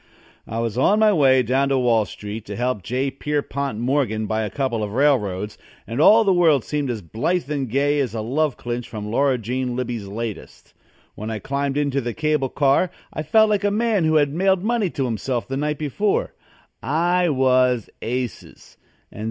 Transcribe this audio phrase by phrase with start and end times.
[0.47, 3.11] I was on my way down to Wall Street to help J.
[3.11, 7.69] Pierpont Morgan buy a couple of railroads and all the world seemed as blithe and
[7.69, 10.73] gay as a love clinch from Laura Jean Libbey's latest.
[11.13, 14.63] When I climbed into the cable car I felt like a man who had mailed
[14.63, 16.33] money to himself the night before.
[16.81, 18.77] I was aces.